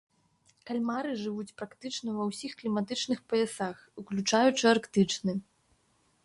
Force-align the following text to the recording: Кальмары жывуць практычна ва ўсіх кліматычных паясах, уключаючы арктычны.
Кальмары 0.67 1.11
жывуць 1.23 1.53
практычна 1.61 2.15
ва 2.17 2.23
ўсіх 2.29 2.55
кліматычных 2.63 3.19
паясах, 3.35 3.77
уключаючы 4.03 4.65
арктычны. 4.73 5.33